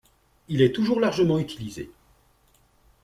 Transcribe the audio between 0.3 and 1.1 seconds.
Il est toujours